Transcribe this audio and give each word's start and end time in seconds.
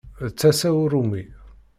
D 0.27 0.31
tasa 0.39 0.69
uṛumi! 0.81 1.23